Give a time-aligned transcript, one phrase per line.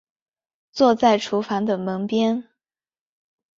[0.71, 2.45] 坐在厨房的门边